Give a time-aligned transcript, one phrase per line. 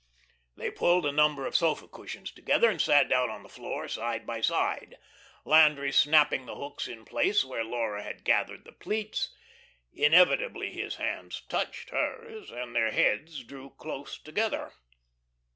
[0.57, 4.25] They pulled a number of sofa cushions together and sat down on the floor side
[4.25, 4.97] by side,
[5.45, 9.29] Landry snapping the hooks in place where Laura had gathered the pleats.
[9.93, 14.73] Inevitably his hands touched hers, and their heads drew close together.